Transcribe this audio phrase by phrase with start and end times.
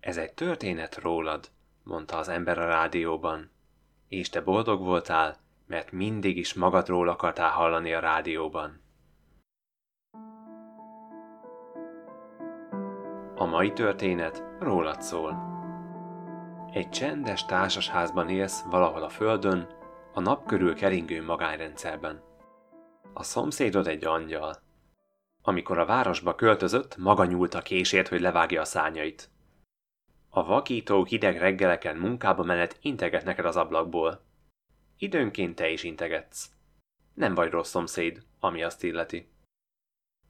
[0.00, 1.50] Ez egy történet rólad,
[1.82, 3.50] mondta az ember a rádióban.
[4.08, 5.36] És te boldog voltál,
[5.66, 8.80] mert mindig is magadról akartál hallani a rádióban.
[13.34, 15.46] A mai történet rólad szól.
[16.72, 19.68] Egy csendes társasházban élsz valahol a földön,
[20.14, 22.22] a nap körül keringő magányrendszerben.
[23.12, 24.56] A szomszédod egy angyal.
[25.42, 29.30] Amikor a városba költözött, maga nyúlt a késért, hogy levágja a szányait.
[30.38, 34.24] A vakító hideg reggeleken munkába menet integet neked az ablakból.
[34.98, 36.50] Időnként te is integetsz.
[37.14, 39.28] Nem vagy rossz szomszéd, ami azt illeti.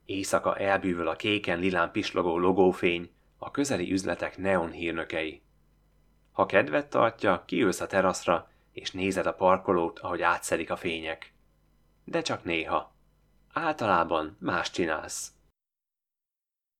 [0.05, 5.43] Éjszaka elbűvöl a kéken lilán pislogó logófény, a közeli üzletek neon hírnökei.
[6.33, 11.33] Ha kedvet tartja, kiülsz a teraszra, és nézed a parkolót, ahogy átszedik a fények.
[12.05, 12.95] De csak néha.
[13.53, 15.33] Általában más csinálsz.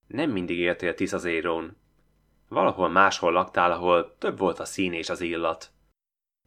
[0.07, 1.77] Nem mindig éltél Tiszazérón.
[2.49, 5.71] Valahol máshol laktál, ahol több volt a szín és az illat.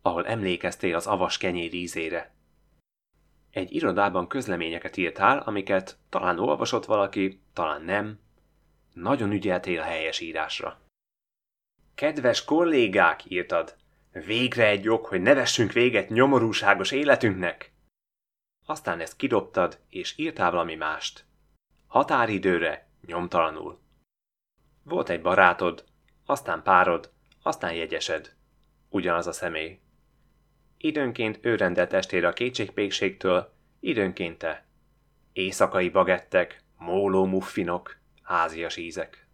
[0.01, 2.33] Ahol emlékeztél az avas kenyér ízére.
[3.51, 8.19] Egy irodában közleményeket írtál, amiket talán olvasott valaki, talán nem.
[8.93, 10.81] Nagyon ügyeltél a helyesírásra.
[11.95, 13.75] Kedves kollégák, írtad,
[14.11, 17.73] végre egy ok, hogy ne vessünk véget nyomorúságos életünknek.
[18.65, 21.25] Aztán ezt kidobtad, és írtál valami mást.
[21.87, 23.79] Határidőre, nyomtalanul.
[24.83, 25.85] Volt egy barátod,
[26.31, 28.35] aztán párod, aztán jegyesed.
[28.89, 29.79] Ugyanaz a személy.
[30.77, 34.65] Időnként ő rendelt estére a kétségpékségtől, időnként te.
[35.33, 39.27] Éjszakai bagettek, móló muffinok, házias ízek.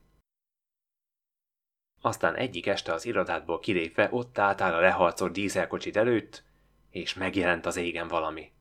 [2.01, 6.43] Aztán egyik este az irodádból kilépve ott álltál a leharcolt dízelkocsit előtt,
[6.89, 8.51] és megjelent az égen valami.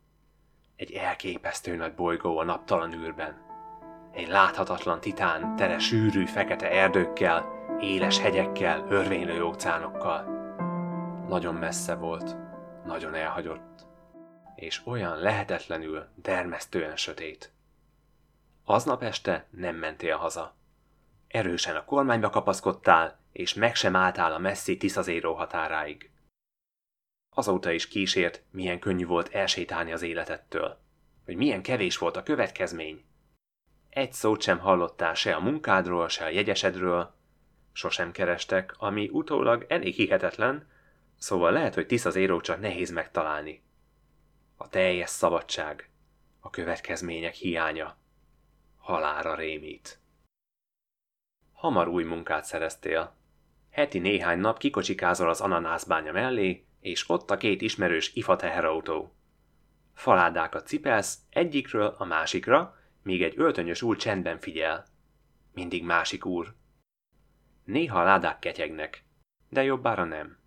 [0.77, 3.45] Egy elképesztő nagy bolygó a naptalan űrben.
[4.12, 10.24] Egy láthatatlan titán, tere sűrű fekete erdőkkel, éles hegyekkel, örvénylő óceánokkal.
[11.28, 12.36] Nagyon messze volt,
[12.84, 13.86] nagyon elhagyott,
[14.55, 17.52] és olyan lehetetlenül, dermesztően sötét.
[18.64, 20.56] Aznap este nem mentél haza.
[21.28, 26.11] Erősen a kormányba kapaszkodtál, és meg sem álltál a messzi Tiszazéró határáig.
[27.34, 30.78] Azóta is kísért, milyen könnyű volt elsétálni az életettől,
[31.24, 33.05] hogy milyen kevés volt a következmény.
[33.90, 37.15] Egy szót sem hallottál se a munkádról, se a jegyesedről,
[37.77, 40.69] sosem kerestek, ami utólag elég hihetetlen,
[41.19, 43.63] szóval lehet, hogy Tiszazéró csak nehéz megtalálni.
[44.57, 45.91] A teljes szabadság,
[46.41, 47.97] a következmények hiánya,
[48.79, 49.98] halára rémít.
[51.53, 53.17] Hamar új munkát szereztél.
[53.70, 59.14] Heti néhány nap kikocsikázol az ananászbánya mellé, és ott a két ismerős ifa teherautó.
[59.95, 64.87] Faládákat cipelsz egyikről a másikra, míg egy öltönyös úr csendben figyel.
[65.53, 66.55] Mindig másik úr.
[67.66, 69.04] Néha a ládák ketyegnek,
[69.48, 70.38] de jobbára nem.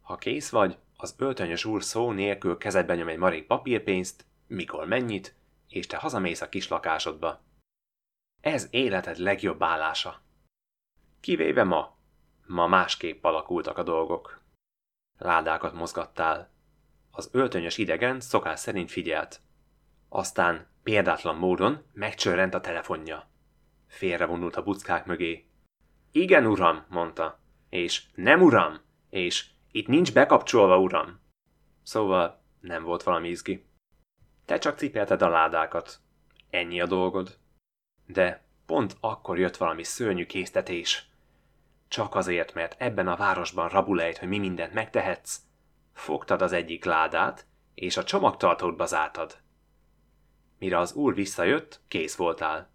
[0.00, 5.34] Ha kész vagy, az öltönyös úr szó nélkül kezedbe nyom egy marék papírpénzt, mikor mennyit,
[5.68, 7.40] és te hazamész a kis lakásodba.
[8.40, 10.22] Ez életed legjobb állása.
[11.20, 11.96] Kivéve ma.
[12.46, 14.40] Ma másképp alakultak a dolgok.
[15.18, 16.50] Ládákat mozgattál.
[17.10, 19.40] Az öltönyös idegen szokás szerint figyelt.
[20.08, 23.30] Aztán példátlan módon megcsörrent a telefonja.
[23.86, 25.47] Félrevonult a buckák mögé.
[26.12, 27.38] Igen, uram, mondta.
[27.68, 28.80] És nem, uram,
[29.10, 31.20] és itt nincs bekapcsolva, uram.
[31.82, 33.64] Szóval nem volt valami izgi.
[34.44, 36.00] Te csak cipelted a ládákat.
[36.50, 37.38] Ennyi a dolgod.
[38.06, 41.08] De pont akkor jött valami szörnyű késztetés.
[41.88, 45.40] Csak azért, mert ebben a városban rabulejt, hogy mi mindent megtehetsz,
[45.92, 49.38] fogtad az egyik ládát, és a csomagtartódba zártad.
[50.58, 52.70] Mire az úr visszajött, kész voltál.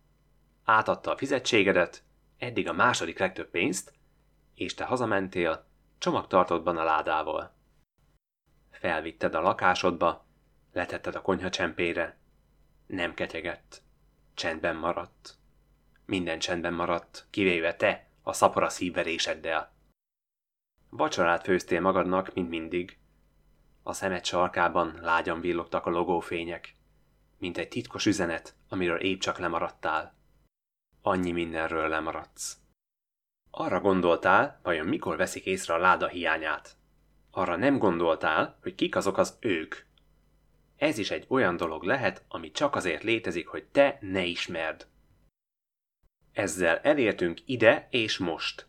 [0.63, 2.03] Átadta a fizetségedet,
[2.43, 3.93] eddig a második legtöbb pénzt,
[4.55, 5.65] és te hazamentél,
[5.97, 7.55] csomagtartódban a ládával.
[8.71, 10.25] Felvitted a lakásodba,
[10.71, 12.17] letetted a konyha csempére.
[12.85, 13.81] Nem ketyegett.
[14.33, 15.35] Csendben maradt.
[16.05, 19.73] Minden csendben maradt, kivéve te, a szapora szívveréseddel.
[20.89, 22.97] Vacsorát főztél magadnak, mint mindig.
[23.83, 26.75] A szemed sarkában lágyan villogtak a logófények,
[27.37, 30.15] mint egy titkos üzenet, amiről épp csak lemaradtál.
[31.05, 32.57] Annyi mindenről lemaradsz.
[33.51, 36.75] Arra gondoltál, vajon mikor veszik észre a láda hiányát.
[37.31, 39.75] Arra nem gondoltál, hogy kik azok az ők.
[40.77, 44.87] Ez is egy olyan dolog lehet, ami csak azért létezik, hogy te ne ismerd.
[46.31, 48.67] Ezzel elértünk ide és most.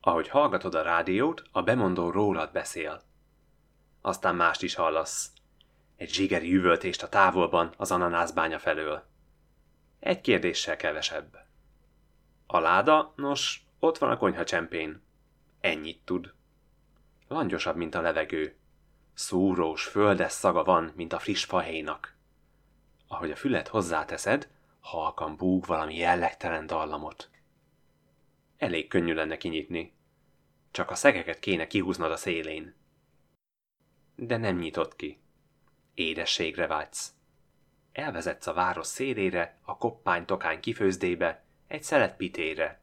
[0.00, 3.02] Ahogy hallgatod a rádiót, a bemondó rólad beszél.
[4.00, 5.32] Aztán mást is hallasz.
[5.96, 9.06] Egy zsigeri üvöltést a távolban az ananászbánya felől.
[10.00, 11.46] Egy kérdéssel kevesebb.
[12.50, 15.02] A láda, nos, ott van a konyha csempén.
[15.60, 16.34] Ennyit tud.
[17.28, 18.56] Langyosabb, mint a levegő.
[19.14, 22.16] Szúrós, földes szaga van, mint a friss fahéjnak.
[23.08, 24.48] Ahogy a fület hozzáteszed,
[24.80, 27.30] halkan búg valami jellegtelen dallamot.
[28.56, 29.92] Elég könnyű lenne kinyitni.
[30.70, 32.74] Csak a szegeket kéne kihúznod a szélén.
[34.14, 35.20] De nem nyitott ki.
[35.94, 37.12] Édességre vágysz.
[37.92, 42.80] Elvezetsz a város szélére, a koppány-tokány kifőzdébe, egy szelet pitére.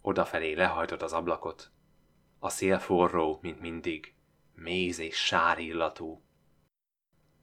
[0.00, 1.70] Odafelé lehajtod az ablakot.
[2.38, 4.14] A szél forró, mint mindig,
[4.54, 6.22] méz és sár illatú.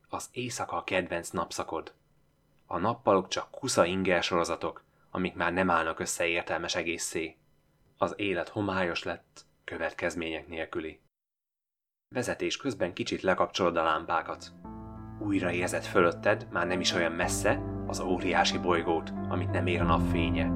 [0.07, 1.93] Az éjszaka a kedvenc napszakod.
[2.65, 7.37] A nappalok csak kusza inger sorozatok, amik már nem állnak össze értelmes egészé.
[7.97, 11.01] Az élet homályos lett, következmények nélküli.
[12.09, 14.51] Vezetés közben kicsit lekapcsolod a lámpákat.
[15.19, 19.83] Újra érzed fölötted, már nem is olyan messze, az óriási bolygót, amit nem ér a
[19.83, 20.51] napfénye.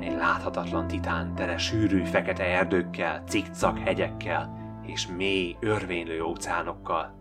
[0.00, 7.14] Egy láthatatlan titán, tele sűrű fekete erdőkkel, cikcak hegyekkel és mély, örvénylő óceánokkal.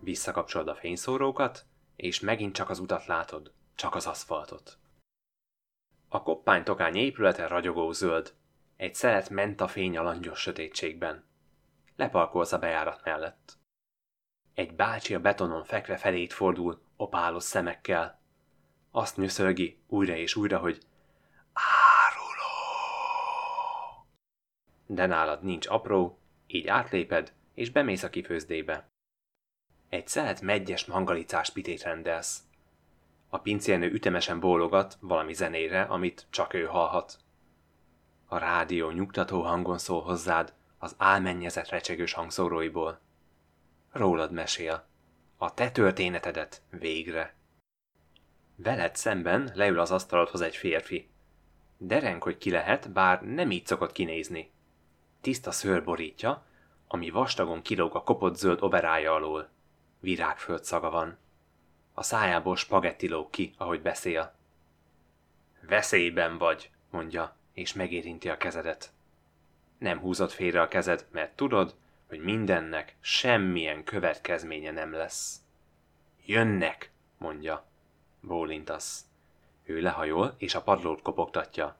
[0.00, 4.78] Visszakapcsolod a fényszórókat, és megint csak az utat látod, csak az aszfaltot.
[6.08, 8.34] A koppány tokány épülete ragyogó zöld,
[8.76, 11.24] egy szelet ment a fény a langyos sötétségben.
[11.96, 13.58] Lepalkolsz a bejárat mellett.
[14.54, 18.18] Egy bácsi a betonon fekve felét fordul, opálos szemekkel.
[18.98, 20.78] Azt nyöszölgi újra és újra, hogy
[21.52, 22.48] áruló.
[24.86, 28.88] De nálad nincs apró, így átléped, és bemész a kifőzdébe.
[29.88, 32.42] Egy szelet megyes mangalicás pitét rendelsz.
[33.28, 37.18] A pincérnő ütemesen bólogat valami zenére, amit csak ő hallhat.
[38.26, 43.00] A rádió nyugtató hangon szól hozzád az álmennyezet recsegős hangszóróiból.
[43.92, 44.86] Rólad mesél.
[45.36, 47.37] A te történetedet végre.
[48.60, 51.08] Veled szemben leül az asztalodhoz egy férfi.
[51.76, 54.50] Derenk, hogy ki lehet, bár nem így szokott kinézni.
[55.20, 56.44] Tiszta szőr borítja,
[56.88, 59.48] ami vastagon kilóg a kopott zöld overája alól.
[60.00, 61.18] Virágföld szaga van.
[61.94, 64.34] A szájából spagetti lóg ki, ahogy beszél.
[65.60, 68.90] Veszélyben vagy, mondja, és megérinti a kezedet.
[69.78, 71.74] Nem húzod félre a kezed, mert tudod,
[72.08, 75.40] hogy mindennek semmilyen következménye nem lesz.
[76.24, 77.67] Jönnek, mondja.
[78.28, 79.04] Bólintasz.
[79.64, 81.76] Ő lehajol, és a padlót kopogtatja.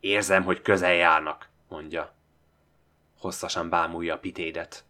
[0.00, 2.14] Érzem, hogy közel járnak, mondja.
[3.18, 4.84] Hosszasan bámulja a pitédet.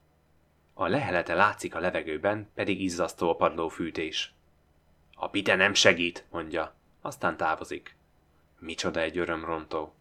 [0.75, 4.34] A lehelete látszik a levegőben, pedig izzasztó a padló fűtés.
[5.14, 7.96] A pite nem segít, mondja, aztán távozik.
[8.58, 9.94] Micsoda egy örömrontó.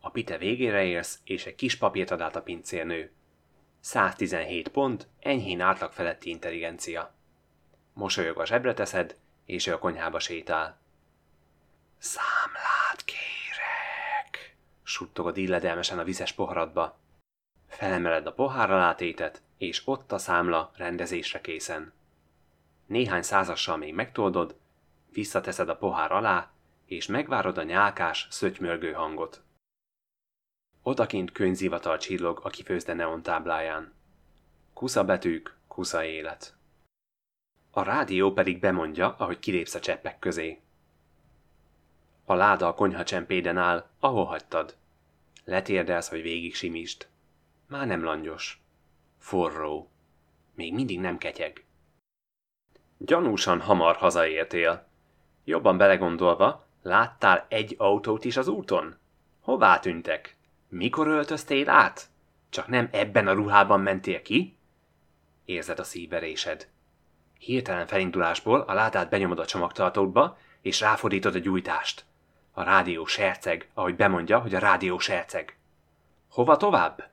[0.00, 3.12] A pite végére érsz, és egy kis papírt ad át a pincérnő.
[3.80, 7.14] 117 pont, enyhén átlag feletti intelligencia.
[7.92, 9.16] Mosolyog a zsebre teszed,
[9.48, 10.78] és ő a konyhába sétál.
[11.98, 16.98] Számlát kérek, suttogod illedelmesen a vizes poharadba.
[17.68, 21.92] Felemeled a pohár látétet, és ott a számla rendezésre készen.
[22.86, 24.56] Néhány százassal még megtoldod,
[25.12, 26.50] visszateszed a pohár alá,
[26.86, 29.42] és megvárod a nyálkás, szötymörgő hangot.
[30.82, 33.94] Odakint könyvzivatal csillog a kifőzde neon tábláján.
[34.72, 36.57] Kusza betűk, kusza élet.
[37.78, 40.60] A rádió pedig bemondja, ahogy kilépsz a cseppek közé.
[42.24, 44.76] A láda a konyha csempéden áll, ahol hagytad.
[45.44, 47.08] Letérdelsz, hogy végig simist.
[47.66, 48.62] Már nem langyos.
[49.18, 49.90] Forró.
[50.54, 51.64] Még mindig nem ketyeg.
[52.96, 54.86] Gyanúsan hamar hazaértél.
[55.44, 58.96] Jobban belegondolva, láttál egy autót is az úton?
[59.40, 60.36] Hová tűntek?
[60.68, 62.08] Mikor öltöztél át?
[62.48, 64.56] Csak nem ebben a ruhában mentél ki?
[65.44, 66.68] Érzed a szívverésed.
[67.38, 72.04] Hirtelen felindulásból a ládát benyomod a csomagtartódba, és ráfordítod a gyújtást.
[72.52, 75.56] A rádió serceg, ahogy bemondja, hogy a rádió serceg.
[76.30, 77.10] Hova tovább?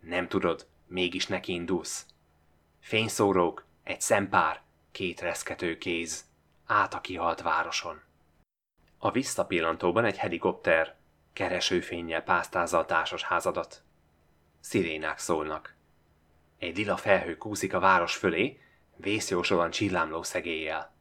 [0.00, 2.06] Nem tudod, mégis neki indulsz.
[2.80, 4.60] Fényszórók, egy szempár,
[4.92, 6.24] két reszkető kéz,
[6.66, 8.00] át a kihalt városon.
[8.98, 10.96] A visszapillantóban egy helikopter,
[11.32, 13.82] keresőfénnyel pásztázza a társas házadat.
[14.60, 15.74] Szirénák szólnak.
[16.58, 18.60] Egy lila felhő kúszik a város fölé,
[18.96, 20.94] vészjósolan csillámló szegéllyel.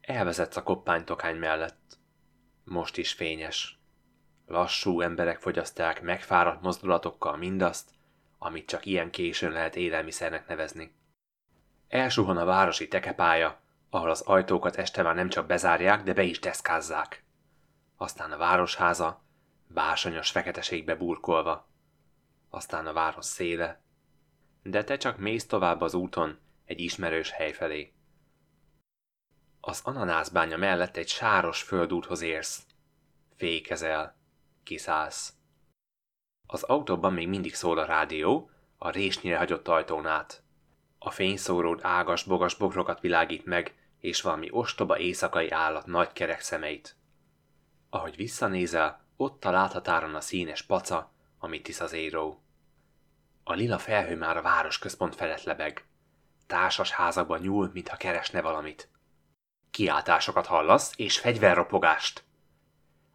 [0.00, 1.98] Elvezetsz a koppánytokány mellett.
[2.64, 3.78] Most is fényes.
[4.46, 7.90] Lassú emberek fogyasztják megfáradt mozdulatokkal mindazt,
[8.38, 10.94] amit csak ilyen későn lehet élelmiszernek nevezni.
[11.88, 16.38] Elsuhan a városi tekepálya, ahol az ajtókat este már nem csak bezárják, de be is
[16.38, 17.24] deszkázzák
[18.02, 19.22] aztán a városháza,
[19.66, 21.68] bársonyos feketeségbe burkolva,
[22.50, 23.80] aztán a város széle,
[24.62, 27.92] de te csak mész tovább az úton egy ismerős hely felé.
[29.60, 32.66] Az ananászbánya mellett egy sáros földúthoz érsz.
[33.36, 34.16] Fékezel,
[34.62, 35.32] kiszállsz.
[36.46, 40.42] Az autóban még mindig szól a rádió, a résnyire hagyott ajtón át.
[40.98, 46.96] A fényszóród ágas-bogas bokrokat világít meg, és valami ostoba éjszakai állat nagy kerek szemeit.
[47.90, 52.42] Ahogy visszanézel, ott a láthatáron a színes paca, amit tisz az éró.
[53.50, 55.84] A lila felhő már a városközpont felett lebeg.
[56.46, 58.88] Társas házakban nyúl, mintha keresne valamit.
[59.70, 62.24] Kiáltásokat hallasz, és fegyverropogást.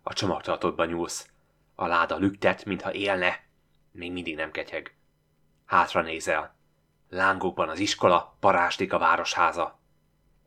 [0.03, 1.29] A csomagtartódba nyúlsz.
[1.75, 3.43] A láda lüktet, mintha élne.
[3.91, 4.97] Még mindig nem ketyeg.
[5.65, 6.55] Hátra nézel.
[7.09, 9.79] Lángokban az iskola, parástik a városháza.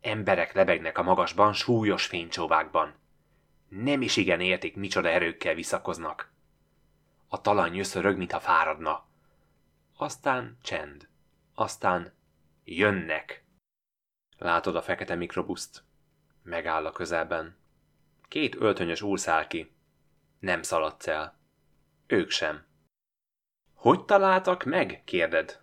[0.00, 2.94] Emberek lebegnek a magasban, súlyos fénycsóvákban.
[3.68, 6.32] Nem is igen értik, micsoda erőkkel visszakoznak.
[7.28, 9.07] A talaj nyöszörög, mintha fáradna.
[10.00, 11.08] Aztán csend.
[11.54, 12.12] Aztán
[12.64, 13.44] jönnek.
[14.36, 15.82] Látod a fekete mikrobuszt?
[16.42, 17.56] Megáll a közelben.
[18.28, 19.72] Két öltönyös úr száll ki.
[20.38, 21.38] Nem szaladsz el.
[22.06, 22.66] Ők sem.
[23.74, 25.02] Hogy találtak meg?
[25.04, 25.62] kérded.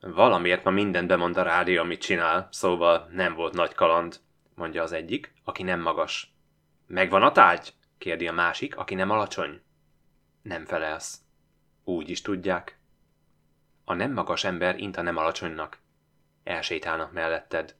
[0.00, 4.20] Valamiért ma mindent bemond a rádió, amit csinál, szóval nem volt nagy kaland,
[4.54, 6.34] mondja az egyik, aki nem magas.
[6.86, 7.74] Megvan a tárgy?
[7.98, 9.62] kérdi a másik, aki nem alacsony.
[10.42, 11.20] Nem felelsz.
[11.84, 12.77] Úgy is tudják.
[13.88, 15.78] A nem magas ember int a nem alacsonynak.
[16.44, 17.76] Elsétálnak melletted.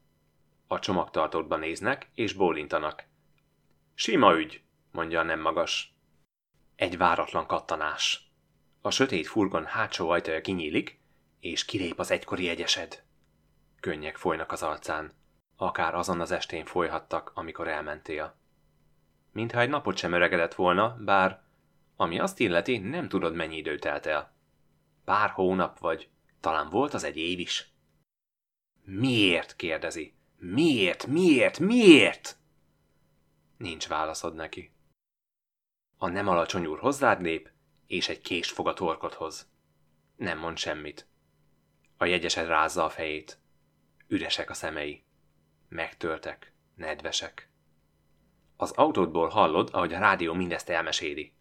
[0.66, 3.04] A csomagtartódba néznek, és bólintanak.
[3.94, 4.62] Sima ügy,
[4.92, 5.94] mondja a nem magas.
[6.76, 8.30] Egy váratlan kattanás.
[8.80, 11.00] A sötét furgon hátsó ajtaja kinyílik,
[11.40, 13.02] és kilép az egykori jegyesed.
[13.80, 15.12] Könnyek folynak az arcán,
[15.56, 18.36] akár azon az estén folyhattak, amikor elmentél.
[19.32, 21.42] Mintha egy napot sem öregedett volna, bár,
[21.96, 24.36] ami azt illeti, nem tudod mennyi idő telt el.
[25.08, 26.08] Pár hónap vagy,
[26.40, 27.72] talán volt az egy év is.
[28.84, 29.56] Miért?
[29.56, 30.14] kérdezi.
[30.36, 31.06] Miért?
[31.06, 31.58] Miért?
[31.58, 32.38] Miért?
[33.56, 34.72] Nincs válaszod neki.
[35.98, 37.50] A nem alacsony úr hozzád lép,
[37.86, 39.50] és egy kést fog a torkodhoz.
[40.16, 41.06] Nem mond semmit.
[41.96, 43.38] A jegyesed rázza a fejét.
[44.08, 45.04] Üresek a szemei.
[45.68, 47.50] Megtörtek, nedvesek.
[48.56, 51.32] Az autódból hallod, ahogy a rádió mindezt elmeséli.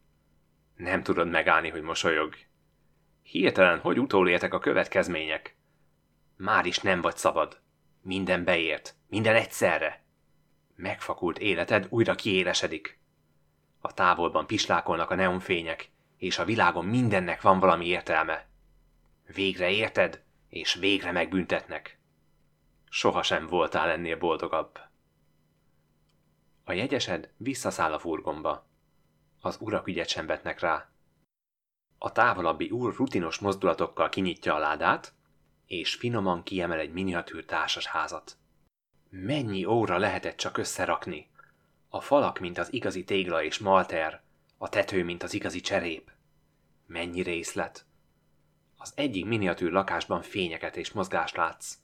[0.75, 2.46] Nem tudod megállni, hogy mosolyog.
[3.27, 5.55] Hirtelen, hogy utolértek a következmények.
[6.36, 7.62] Már is nem vagy szabad.
[8.01, 10.03] Minden beért, minden egyszerre.
[10.75, 13.00] Megfakult életed újra kiélesedik.
[13.79, 18.48] A távolban pislákolnak a neonfények, és a világon mindennek van valami értelme.
[19.34, 22.00] Végre érted, és végre megbüntetnek.
[22.89, 24.79] Sohasem voltál ennél boldogabb.
[26.63, 28.67] A jegyesed visszaszáll a furgomba.
[29.41, 30.89] Az urak ügyet sem vetnek rá.
[31.97, 35.13] A távolabbi úr rutinos mozdulatokkal kinyitja a ládát,
[35.65, 38.37] és finoman kiemel egy miniatűr társasházat.
[39.09, 41.29] Mennyi óra lehetett csak összerakni?
[41.89, 44.21] A falak, mint az igazi tégla és malter,
[44.57, 46.11] a tető, mint az igazi cserép.
[46.85, 47.85] Mennyi részlet?
[48.77, 51.77] Az egyik miniatűr lakásban fényeket és mozgást látsz.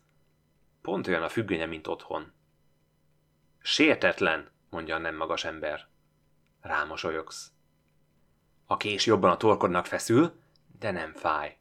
[0.81, 2.33] Pont olyan a függönye, mint otthon.
[3.59, 5.87] Sértetlen, mondja a nem magas ember.
[6.61, 7.51] Rámosolyogsz.
[8.73, 10.31] A kés jobban a torkodnak feszül,
[10.79, 11.57] de nem fáj.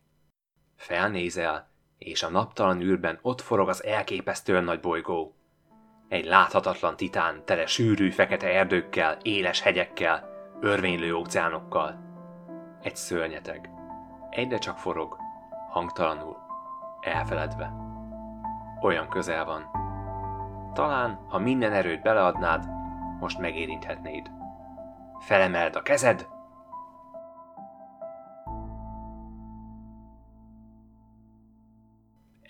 [0.76, 5.36] Felnézel, és a naptalan űrben ott forog az elképesztően nagy bolygó.
[6.08, 10.28] Egy láthatatlan titán tele sűrű fekete erdőkkel, éles hegyekkel,
[10.60, 11.98] örvénylő óceánokkal.
[12.82, 13.70] Egy szörnyeteg.
[14.30, 15.16] Egyre csak forog,
[15.70, 16.36] hangtalanul,
[17.00, 17.72] elfeledve.
[18.80, 19.70] Olyan közel van.
[20.74, 22.64] Talán, ha minden erőt beleadnád,
[23.20, 24.30] most megérinthetnéd.
[25.18, 26.28] Felemeld a kezed,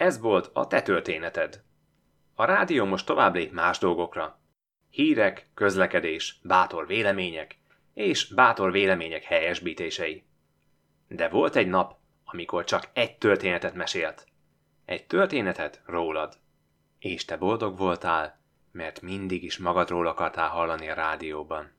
[0.03, 1.63] Ez volt a te történeted.
[2.35, 4.41] A rádió most tovább lép más dolgokra.
[4.91, 7.59] Hírek, közlekedés, bátor vélemények
[7.95, 10.25] és bátor vélemények helyesbítései.
[11.09, 14.27] De volt egy nap, amikor csak egy történetet mesélt.
[14.85, 16.39] Egy történetet rólad.
[16.99, 18.41] És te boldog voltál,
[18.73, 21.73] mert mindig is magadról akartál hallani a rádióban.